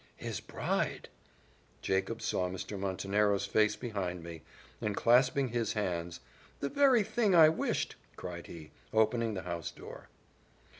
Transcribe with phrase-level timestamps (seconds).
[0.17, 1.09] "His bride!"
[1.83, 2.75] Jacob saw Mr.
[2.75, 4.41] Montenero's face behind me,
[4.81, 6.21] and clasping his, hands,
[6.59, 10.09] "The very thing I wished!" cried he, opening the house door.